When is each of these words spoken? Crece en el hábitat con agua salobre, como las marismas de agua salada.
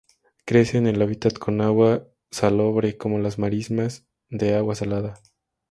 Crece 0.45 0.79
en 0.79 0.87
el 0.87 0.99
hábitat 0.99 1.37
con 1.37 1.61
agua 1.61 2.09
salobre, 2.31 2.97
como 2.97 3.19
las 3.19 3.37
marismas 3.37 4.07
de 4.31 4.55
agua 4.55 4.73
salada. 4.73 5.21